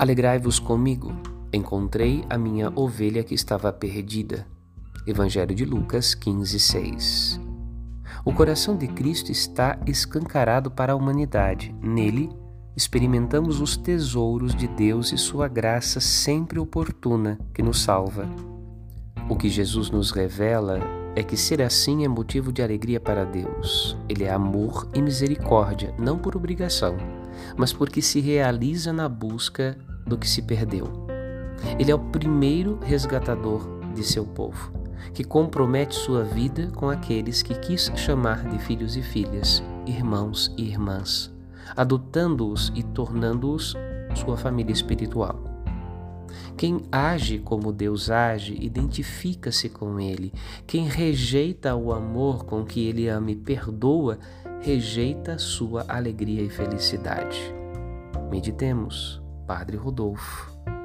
Alegrai-vos 0.00 0.58
comigo, 0.58 1.12
encontrei 1.52 2.24
a 2.30 2.38
minha 2.38 2.72
ovelha 2.74 3.22
que 3.22 3.34
estava 3.34 3.70
perdida. 3.70 4.46
Evangelho 5.06 5.54
de 5.54 5.66
Lucas 5.66 6.14
15, 6.14 6.58
6. 6.58 7.40
O 8.24 8.32
coração 8.32 8.78
de 8.78 8.88
Cristo 8.88 9.30
está 9.30 9.78
escancarado 9.86 10.70
para 10.70 10.94
a 10.94 10.96
humanidade. 10.96 11.74
Nele, 11.82 12.30
experimentamos 12.74 13.60
os 13.60 13.76
tesouros 13.76 14.54
de 14.54 14.66
Deus 14.68 15.12
e 15.12 15.18
sua 15.18 15.48
graça 15.48 16.00
sempre 16.00 16.58
oportuna 16.58 17.38
que 17.52 17.62
nos 17.62 17.82
salva. 17.82 18.26
O 19.28 19.36
que 19.36 19.50
Jesus 19.50 19.90
nos 19.90 20.12
revela 20.12 20.80
é 21.14 21.22
que 21.22 21.36
ser 21.36 21.60
assim 21.60 22.06
é 22.06 22.08
motivo 22.08 22.50
de 22.50 22.62
alegria 22.62 23.00
para 23.00 23.26
Deus. 23.26 23.98
Ele 24.08 24.24
é 24.24 24.32
amor 24.32 24.88
e 24.94 25.02
misericórdia, 25.02 25.94
não 25.98 26.16
por 26.16 26.34
obrigação, 26.34 26.96
mas 27.54 27.70
porque 27.70 28.00
se 28.00 28.18
realiza 28.18 28.94
na 28.94 29.06
busca 29.06 29.76
do 30.06 30.18
que 30.18 30.28
se 30.28 30.42
perdeu. 30.42 30.86
Ele 31.78 31.90
é 31.90 31.94
o 31.94 31.98
primeiro 31.98 32.78
resgatador 32.82 33.80
de 33.94 34.04
seu 34.04 34.24
povo, 34.24 34.72
que 35.12 35.24
compromete 35.24 35.94
sua 35.94 36.24
vida 36.24 36.70
com 36.74 36.88
aqueles 36.88 37.42
que 37.42 37.54
quis 37.54 37.92
chamar 37.96 38.48
de 38.48 38.58
filhos 38.58 38.96
e 38.96 39.02
filhas, 39.02 39.62
irmãos 39.86 40.52
e 40.56 40.64
irmãs, 40.64 41.32
adotando-os 41.76 42.72
e 42.74 42.82
tornando-os 42.82 43.76
sua 44.14 44.36
família 44.36 44.72
espiritual. 44.72 45.50
Quem 46.56 46.82
age 46.92 47.38
como 47.38 47.72
Deus 47.72 48.10
age, 48.10 48.54
identifica-se 48.60 49.68
com 49.68 49.98
Ele. 49.98 50.32
Quem 50.66 50.86
rejeita 50.86 51.74
o 51.74 51.92
amor 51.92 52.44
com 52.44 52.64
que 52.64 52.86
Ele 52.86 53.08
ama 53.08 53.30
e 53.30 53.36
perdoa, 53.36 54.18
rejeita 54.60 55.38
sua 55.38 55.84
alegria 55.88 56.42
e 56.42 56.50
felicidade. 56.50 57.38
Meditemos. 58.30 59.22
Padre 59.50 59.76
Rodolfo. 59.76 60.79